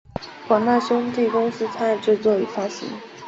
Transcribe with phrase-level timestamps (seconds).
[0.47, 2.89] 华纳兄弟公司参与制作与发行。